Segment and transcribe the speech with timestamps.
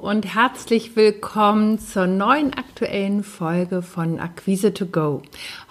[0.00, 5.20] Und herzlich willkommen zur neuen aktuellen Folge von Akquise to Go.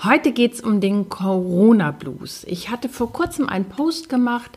[0.04, 2.44] Heute geht es um den Corona Blues.
[2.48, 4.52] Ich hatte vor kurzem einen Post gemacht,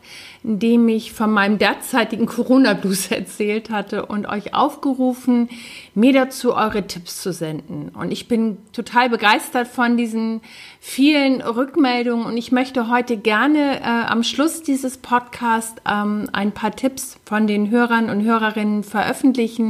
[0.45, 5.49] in dem ich von meinem derzeitigen Corona Blues erzählt hatte und euch aufgerufen,
[5.95, 7.89] mir dazu eure Tipps zu senden.
[7.95, 10.43] Und ich bin total begeistert von diesen
[10.81, 16.77] vielen Rückmeldungen und ich möchte heute gerne äh, am Schluss dieses Podcasts ähm, ein paar
[16.77, 19.62] Tipps von den Hörern und Hörerinnen veröffentlichen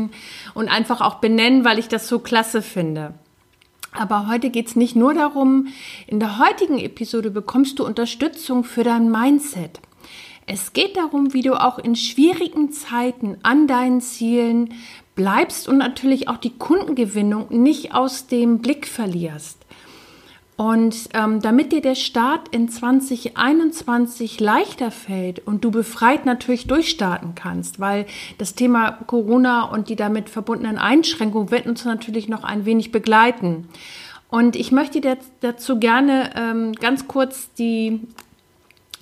[0.55, 3.15] und einfach auch benennen, weil ich das so klasse finde.
[3.93, 5.69] Aber heute geht es nicht nur darum,
[6.07, 9.81] in der heutigen Episode bekommst du Unterstützung für dein Mindset.
[10.47, 14.75] Es geht darum, wie du auch in schwierigen Zeiten an deinen Zielen
[15.15, 19.62] bleibst und natürlich auch die Kundengewinnung nicht aus dem Blick verlierst.
[20.63, 27.35] Und ähm, damit dir der Start in 2021 leichter fällt und du befreit natürlich durchstarten
[27.35, 28.07] kannst, weil
[28.39, 33.67] das Thema Corona und die damit verbundenen Einschränkungen wird uns natürlich noch ein wenig begleiten.
[34.29, 38.01] Und ich möchte dir dazu gerne ähm, ganz kurz die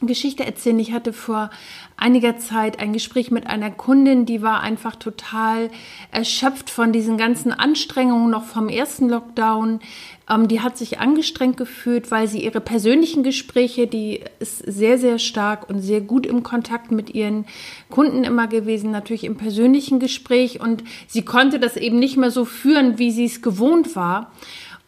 [0.07, 0.79] Geschichte erzählen.
[0.79, 1.51] Ich hatte vor
[1.97, 5.71] einiger Zeit ein Gespräch mit einer Kundin, die war einfach total
[6.11, 9.81] erschöpft von diesen ganzen Anstrengungen noch vom ersten Lockdown.
[10.29, 15.19] Ähm, die hat sich angestrengt gefühlt, weil sie ihre persönlichen Gespräche, die ist sehr, sehr
[15.19, 17.45] stark und sehr gut im Kontakt mit ihren
[17.91, 22.45] Kunden immer gewesen, natürlich im persönlichen Gespräch und sie konnte das eben nicht mehr so
[22.45, 24.33] führen, wie sie es gewohnt war.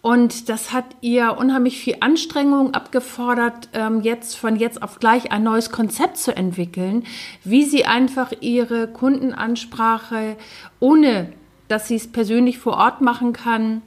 [0.03, 5.45] Und das hat ihr unheimlich viel Anstrengung abgefordert, ähm, jetzt von jetzt auf gleich ein
[5.45, 7.05] neues Konzept zu entwickeln,
[7.45, 10.37] wie sie einfach ihre Kundenansprache,
[10.81, 11.33] ohne
[11.69, 13.83] dass sie es persönlich vor Ort machen kann,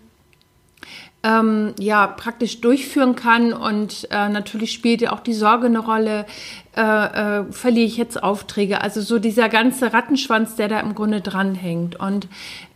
[1.22, 3.52] ähm, ja, praktisch durchführen kann.
[3.52, 6.26] Und äh, natürlich spielt ja auch die Sorge eine Rolle,
[6.76, 6.82] äh,
[7.40, 8.82] äh, verliere ich jetzt Aufträge.
[8.82, 12.00] Also so dieser ganze Rattenschwanz, der da im Grunde dranhängt.
[12.00, 12.28] Und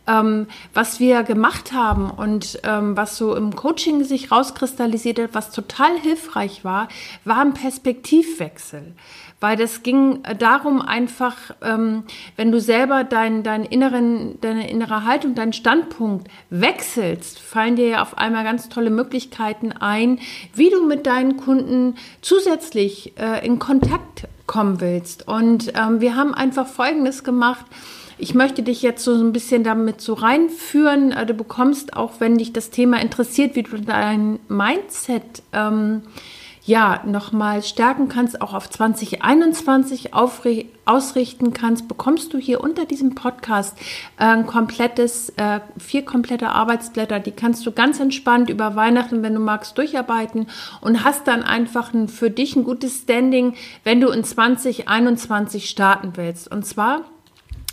[0.06, 5.50] ähm, was wir gemacht haben und ähm, was so im Coaching sich rauskristallisiert hat, was
[5.50, 6.88] total hilfreich war,
[7.24, 8.94] war ein Perspektivwechsel.
[9.42, 12.04] Weil das ging darum einfach, ähm,
[12.36, 18.02] wenn du selber dein, dein inneren, deine innere Haltung, deinen Standpunkt wechselst, fallen dir ja
[18.02, 20.18] auf einmal ganz tolle Möglichkeiten ein,
[20.54, 23.89] wie du mit deinen Kunden zusätzlich äh, in Kontakt
[24.46, 25.28] kommen willst.
[25.28, 27.64] Und ähm, wir haben einfach Folgendes gemacht.
[28.18, 31.12] Ich möchte dich jetzt so ein bisschen damit so reinführen.
[31.12, 36.02] Äh, du bekommst auch, wenn dich das Thema interessiert, wie du dein Mindset ähm,
[36.70, 43.76] ja nochmal stärken kannst, auch auf 2021 ausrichten kannst, bekommst du hier unter diesem Podcast
[44.18, 47.18] äh, ein komplettes, äh, vier komplette Arbeitsblätter.
[47.18, 50.46] Die kannst du ganz entspannt über Weihnachten, wenn du magst, durcharbeiten
[50.80, 56.12] und hast dann einfach ein, für dich ein gutes Standing, wenn du in 2021 starten
[56.14, 56.50] willst.
[56.50, 57.02] Und zwar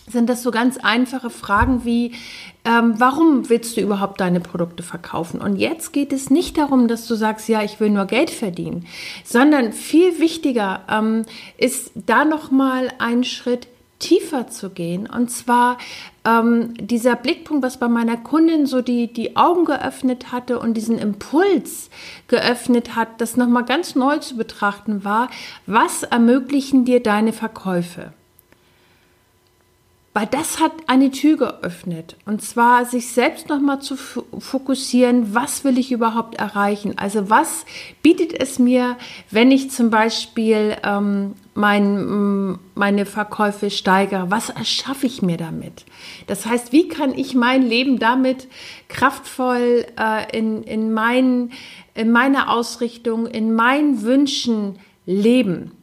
[0.08, 2.14] sind das so ganz einfache Fragen wie,
[2.66, 5.42] ähm, warum willst du überhaupt deine Produkte verkaufen?
[5.42, 8.86] Und jetzt geht es nicht darum, dass du sagst, ja, ich will nur Geld verdienen,
[9.24, 11.26] sondern viel wichtiger ähm,
[11.58, 13.68] ist da nochmal einen Schritt
[14.00, 15.08] tiefer zu gehen.
[15.08, 15.78] Und zwar
[16.24, 21.00] ähm, dieser Blickpunkt, was bei meiner Kundin so die, die Augen geöffnet hatte und diesen
[21.00, 21.90] Impuls
[22.28, 25.30] geöffnet hat, das nochmal ganz neu zu betrachten war,
[25.66, 28.14] was ermöglichen dir deine Verkäufe?
[30.18, 32.16] Weil das hat eine Tür geöffnet.
[32.26, 36.98] Und zwar sich selbst nochmal zu fokussieren, was will ich überhaupt erreichen?
[36.98, 37.68] Also was
[38.02, 38.98] bietet es mir,
[39.30, 44.32] wenn ich zum Beispiel ähm, mein, meine Verkäufe steigere?
[44.32, 45.86] Was erschaffe ich mir damit?
[46.26, 48.48] Das heißt, wie kann ich mein Leben damit
[48.88, 51.52] kraftvoll äh, in, in, mein,
[51.94, 55.77] in meiner Ausrichtung, in meinen Wünschen leben?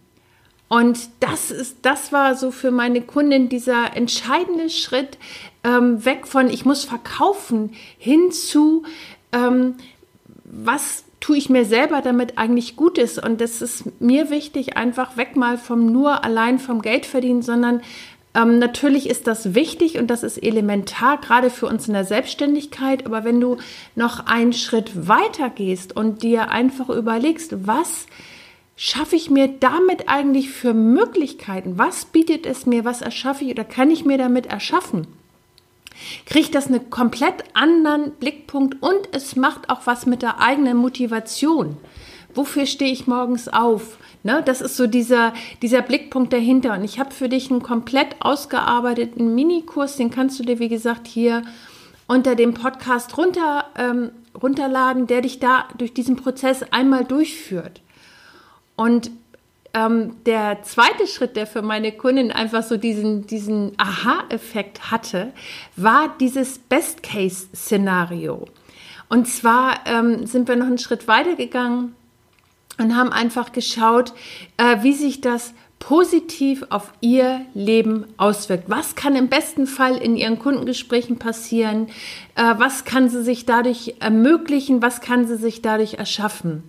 [0.74, 5.18] Und das ist, das war so für meine Kundin dieser entscheidende Schritt
[5.62, 8.82] ähm, weg von ich muss verkaufen hin zu
[9.30, 9.76] ähm,
[10.42, 13.20] was tue ich mir selber damit eigentlich Gutes.
[13.20, 17.80] Und das ist mir wichtig, einfach weg mal vom nur allein vom Geld verdienen, sondern
[18.34, 23.06] ähm, natürlich ist das wichtig und das ist elementar, gerade für uns in der Selbstständigkeit.
[23.06, 23.58] Aber wenn du
[23.94, 28.06] noch einen Schritt weiter gehst und dir einfach überlegst, was
[28.76, 31.78] schaffe ich mir damit eigentlich für Möglichkeiten?
[31.78, 32.84] Was bietet es mir?
[32.84, 35.06] Was erschaffe ich oder kann ich mir damit erschaffen?
[36.26, 41.76] Kriegt das einen komplett anderen Blickpunkt und es macht auch was mit der eigenen Motivation.
[42.34, 43.98] Wofür stehe ich morgens auf?
[44.24, 46.72] Ne, das ist so dieser, dieser Blickpunkt dahinter.
[46.72, 51.06] Und ich habe für dich einen komplett ausgearbeiteten Minikurs, den kannst du dir, wie gesagt,
[51.06, 51.42] hier
[52.08, 54.10] unter dem Podcast runter, ähm,
[54.40, 57.82] runterladen, der dich da durch diesen Prozess einmal durchführt.
[58.76, 59.10] Und
[59.74, 65.32] ähm, der zweite Schritt, der für meine Kundin einfach so diesen, diesen Aha-Effekt hatte,
[65.76, 68.46] war dieses Best-Case-Szenario.
[69.08, 71.94] Und zwar ähm, sind wir noch einen Schritt weiter gegangen
[72.78, 74.12] und haben einfach geschaut,
[74.56, 78.70] äh, wie sich das positiv auf ihr Leben auswirkt.
[78.70, 81.88] Was kann im besten Fall in ihren Kundengesprächen passieren?
[82.36, 84.80] Äh, was kann sie sich dadurch ermöglichen?
[84.82, 86.62] Was kann sie sich dadurch erschaffen?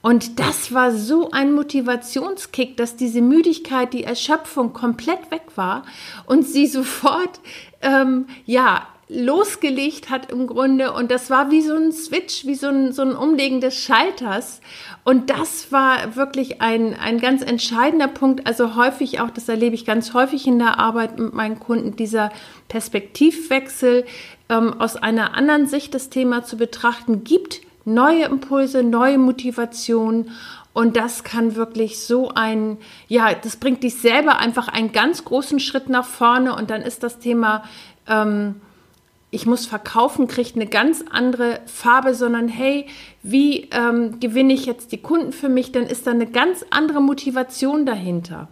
[0.00, 5.84] Und das war so ein Motivationskick, dass diese Müdigkeit, die Erschöpfung komplett weg war
[6.26, 7.40] und sie sofort,
[7.82, 10.92] ähm, ja, losgelegt hat im Grunde.
[10.92, 14.60] Und das war wie so ein Switch, wie so ein, so ein Umlegen des Schalters.
[15.02, 18.46] Und das war wirklich ein, ein ganz entscheidender Punkt.
[18.46, 22.30] Also häufig auch, das erlebe ich ganz häufig in der Arbeit mit meinen Kunden, dieser
[22.68, 24.04] Perspektivwechsel
[24.50, 30.30] ähm, aus einer anderen Sicht das Thema zu betrachten, gibt neue Impulse, neue Motivation.
[30.72, 35.58] Und das kann wirklich so ein, ja, das bringt dich selber einfach einen ganz großen
[35.58, 36.54] Schritt nach vorne.
[36.54, 37.64] Und dann ist das Thema,
[38.06, 38.60] ähm,
[39.30, 42.86] ich muss verkaufen, kriegt eine ganz andere Farbe, sondern hey,
[43.22, 45.72] wie ähm, gewinne ich jetzt die Kunden für mich?
[45.72, 48.48] Dann ist da eine ganz andere Motivation dahinter.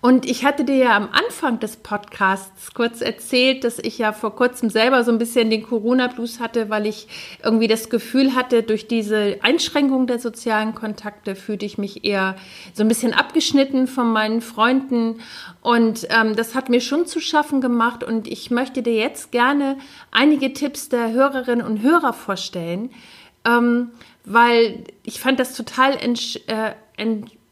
[0.00, 4.36] Und ich hatte dir ja am Anfang des Podcasts kurz erzählt, dass ich ja vor
[4.36, 7.08] kurzem selber so ein bisschen den Corona-Blues hatte, weil ich
[7.42, 12.36] irgendwie das Gefühl hatte, durch diese Einschränkung der sozialen Kontakte fühlte ich mich eher
[12.74, 15.20] so ein bisschen abgeschnitten von meinen Freunden.
[15.62, 18.04] Und ähm, das hat mir schon zu schaffen gemacht.
[18.04, 19.78] Und ich möchte dir jetzt gerne
[20.12, 22.90] einige Tipps der Hörerinnen und Hörer vorstellen,
[23.44, 23.90] ähm,
[24.24, 26.74] weil ich fand das total äh,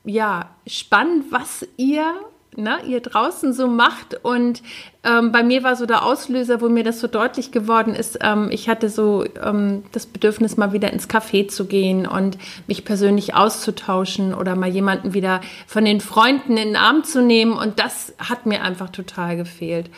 [0.04, 2.14] ja, spannend, was ihr
[2.56, 4.24] ne, ihr draußen so macht.
[4.24, 4.62] Und
[5.06, 8.48] ähm, bei mir war so der Auslöser, wo mir das so deutlich geworden ist, ähm,
[8.50, 13.34] ich hatte so ähm, das Bedürfnis, mal wieder ins Café zu gehen und mich persönlich
[13.34, 17.52] auszutauschen oder mal jemanden wieder von den Freunden in den Arm zu nehmen.
[17.52, 19.90] Und das hat mir einfach total gefehlt.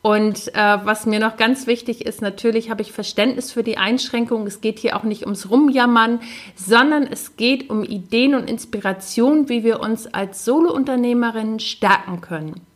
[0.00, 4.46] Und äh, was mir noch ganz wichtig ist, natürlich habe ich Verständnis für die Einschränkungen.
[4.46, 6.20] Es geht hier auch nicht ums Rumjammern,
[6.56, 12.71] sondern es geht um Ideen und Inspiration, wie wir uns als Solounternehmerinnen stärken können.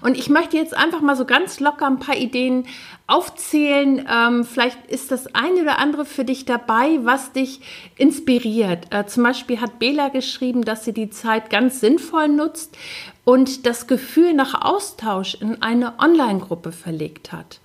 [0.00, 2.66] Und ich möchte jetzt einfach mal so ganz locker ein paar Ideen
[3.06, 4.06] aufzählen.
[4.10, 7.60] Ähm, vielleicht ist das eine oder andere für dich dabei, was dich
[7.96, 8.86] inspiriert.
[8.90, 12.76] Äh, zum Beispiel hat Bela geschrieben, dass sie die Zeit ganz sinnvoll nutzt
[13.24, 17.60] und das Gefühl nach Austausch in eine Online-Gruppe verlegt hat.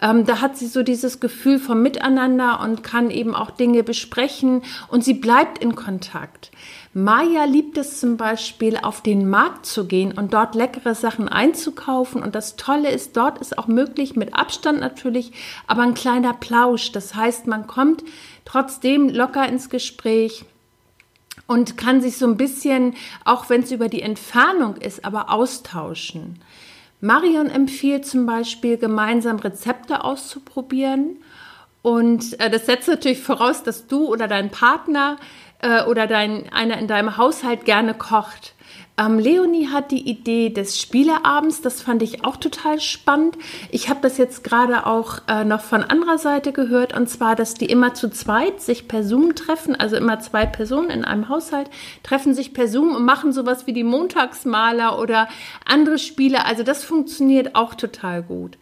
[0.00, 4.62] Ähm, da hat sie so dieses Gefühl vom Miteinander und kann eben auch Dinge besprechen
[4.88, 6.50] und sie bleibt in Kontakt.
[7.04, 12.20] Maya liebt es zum Beispiel, auf den Markt zu gehen und dort leckere Sachen einzukaufen.
[12.20, 15.30] Und das Tolle ist, dort ist auch möglich, mit Abstand natürlich,
[15.68, 16.90] aber ein kleiner Plausch.
[16.90, 18.02] Das heißt, man kommt
[18.44, 20.44] trotzdem locker ins Gespräch
[21.46, 26.40] und kann sich so ein bisschen, auch wenn es über die Entfernung ist, aber austauschen.
[27.00, 31.18] Marion empfiehlt zum Beispiel, gemeinsam Rezepte auszuprobieren.
[31.80, 35.16] Und äh, das setzt natürlich voraus, dass du oder dein Partner
[35.60, 38.54] äh, oder dein, einer in deinem Haushalt gerne kocht.
[38.98, 43.38] Ähm, Leonie hat die Idee des Spieleabends, das fand ich auch total spannend.
[43.70, 47.54] Ich habe das jetzt gerade auch äh, noch von anderer Seite gehört, und zwar, dass
[47.54, 51.70] die immer zu zweit sich per Zoom treffen, also immer zwei Personen in einem Haushalt
[52.02, 55.28] treffen sich per Zoom und machen sowas wie die Montagsmaler oder
[55.64, 56.44] andere Spiele.
[56.44, 58.58] Also das funktioniert auch total gut.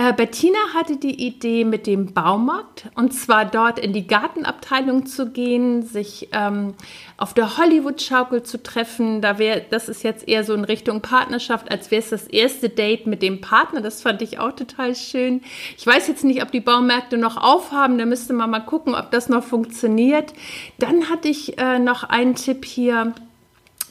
[0.00, 5.28] Äh, Bettina hatte die Idee mit dem Baumarkt und zwar dort in die Gartenabteilung zu
[5.28, 6.72] gehen, sich ähm,
[7.18, 9.20] auf der Hollywood-Schaukel zu treffen.
[9.20, 12.70] Da wäre, das ist jetzt eher so in Richtung Partnerschaft, als wäre es das erste
[12.70, 13.82] Date mit dem Partner.
[13.82, 15.42] Das fand ich auch total schön.
[15.76, 17.98] Ich weiß jetzt nicht, ob die Baumärkte noch aufhaben.
[17.98, 20.32] Da müsste man mal gucken, ob das noch funktioniert.
[20.78, 23.12] Dann hatte ich äh, noch einen Tipp hier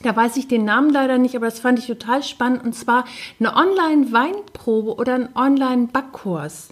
[0.04, 2.64] da weiß ich den Namen leider nicht, aber das fand ich total spannend.
[2.64, 3.06] Und zwar
[3.40, 6.70] eine Online-Weinprobe oder ein Online-Backkurs.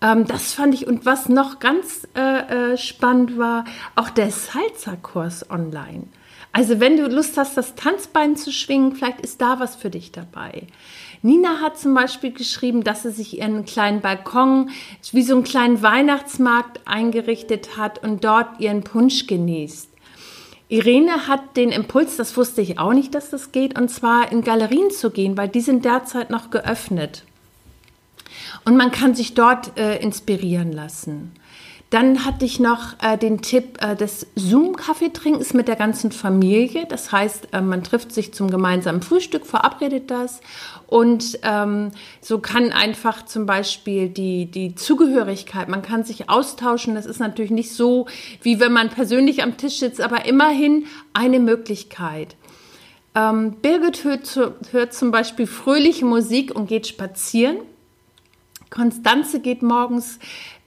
[0.00, 5.50] Ähm, das fand ich, und was noch ganz äh, äh, spannend war, auch der Salsa-Kurs
[5.50, 6.04] online.
[6.52, 10.12] Also wenn du Lust hast, das Tanzbein zu schwingen, vielleicht ist da was für dich
[10.12, 10.66] dabei.
[11.20, 14.70] Nina hat zum Beispiel geschrieben, dass sie sich ihren kleinen Balkon
[15.12, 19.90] wie so einen kleinen Weihnachtsmarkt eingerichtet hat und dort ihren Punsch genießt.
[20.68, 24.42] Irene hat den Impuls, das wusste ich auch nicht, dass das geht, und zwar in
[24.42, 27.24] Galerien zu gehen, weil die sind derzeit noch geöffnet.
[28.64, 31.32] Und man kann sich dort äh, inspirieren lassen.
[31.90, 36.84] Dann hatte ich noch äh, den Tipp äh, des Zoom-Kaffeetrinkens mit der ganzen Familie.
[36.86, 40.40] Das heißt, äh, man trifft sich zum gemeinsamen Frühstück, verabredet das.
[40.88, 46.96] Und ähm, so kann einfach zum Beispiel die, die Zugehörigkeit, man kann sich austauschen.
[46.96, 48.06] Das ist natürlich nicht so,
[48.42, 52.34] wie wenn man persönlich am Tisch sitzt, aber immerhin eine Möglichkeit.
[53.14, 54.40] Ähm, Birgit hört,
[54.72, 57.58] hört zum Beispiel fröhliche Musik und geht spazieren.
[58.70, 60.18] Konstanze geht morgens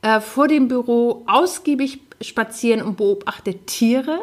[0.01, 4.19] äh, vor dem Büro ausgiebig spazieren und beobachtet Tiere.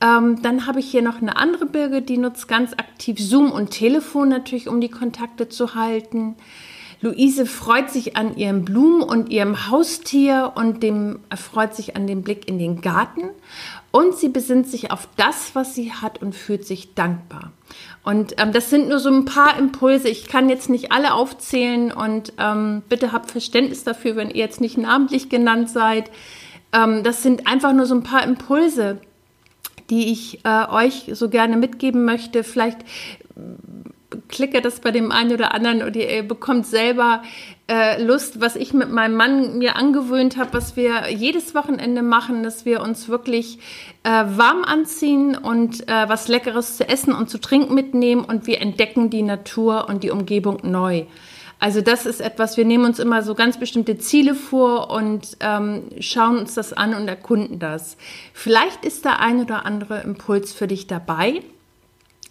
[0.00, 3.70] Ähm, dann habe ich hier noch eine andere Birge, die nutzt ganz aktiv Zoom und
[3.70, 6.36] Telefon natürlich, um die Kontakte zu halten.
[7.06, 12.22] Luise freut sich an ihren Blumen und ihrem Haustier und dem erfreut sich an dem
[12.22, 13.30] Blick in den Garten
[13.92, 17.52] und sie besinnt sich auf das, was sie hat und fühlt sich dankbar.
[18.02, 20.08] Und ähm, das sind nur so ein paar Impulse.
[20.08, 24.60] Ich kann jetzt nicht alle aufzählen und ähm, bitte habt Verständnis dafür, wenn ihr jetzt
[24.60, 26.10] nicht namentlich genannt seid.
[26.72, 29.00] Ähm, das sind einfach nur so ein paar Impulse,
[29.90, 32.42] die ich äh, euch so gerne mitgeben möchte.
[32.42, 32.78] Vielleicht
[34.28, 37.22] klicke das bei dem einen oder anderen und ihr bekommt selber
[37.68, 42.42] äh, Lust, was ich mit meinem Mann mir angewöhnt habe, was wir jedes Wochenende machen,
[42.42, 43.58] dass wir uns wirklich
[44.04, 48.60] äh, warm anziehen und äh, was Leckeres zu essen und zu trinken mitnehmen und wir
[48.60, 51.06] entdecken die Natur und die Umgebung neu.
[51.58, 55.84] Also das ist etwas, wir nehmen uns immer so ganz bestimmte Ziele vor und ähm,
[56.00, 57.96] schauen uns das an und erkunden das.
[58.34, 61.42] Vielleicht ist da ein oder andere Impuls für dich dabei.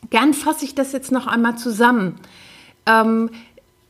[0.10, 2.20] Gern fasse ich das jetzt noch einmal zusammen.
[2.86, 3.30] Ähm,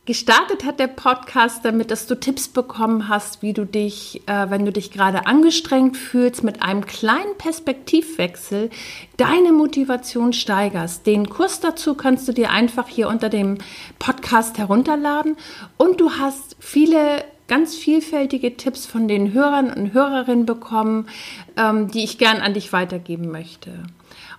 [0.06, 4.64] gestartet hat der Podcast damit, dass du Tipps bekommen hast, wie du dich, äh, wenn
[4.64, 8.70] du dich gerade angestrengt fühlst, mit einem kleinen Perspektivwechsel
[9.16, 11.06] deine Motivation steigerst.
[11.06, 13.58] Den Kurs dazu kannst du dir einfach hier unter dem
[13.98, 15.36] Podcast herunterladen
[15.76, 21.08] und du hast viele ganz vielfältige Tipps von den Hörern und Hörerinnen bekommen,
[21.56, 23.82] ähm, die ich gern an dich weitergeben möchte.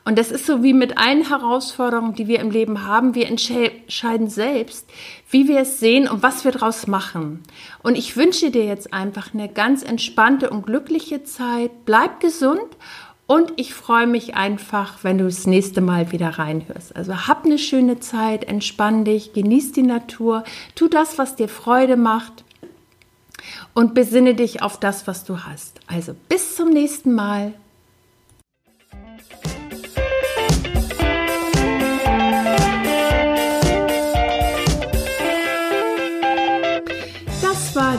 [0.07, 3.13] Und das ist so wie mit allen Herausforderungen, die wir im Leben haben.
[3.13, 4.89] Wir entscheiden selbst,
[5.29, 7.43] wie wir es sehen und was wir daraus machen.
[7.83, 11.71] Und ich wünsche dir jetzt einfach eine ganz entspannte und glückliche Zeit.
[11.83, 12.61] Bleib gesund
[13.25, 16.95] und ich freue mich einfach, wenn du das nächste Mal wieder reinhörst.
[16.95, 20.45] Also hab eine schöne Zeit, entspann dich, genieß die Natur,
[20.75, 22.45] tu das, was dir Freude macht
[23.73, 25.81] und besinne dich auf das, was du hast.
[25.87, 27.51] Also bis zum nächsten Mal.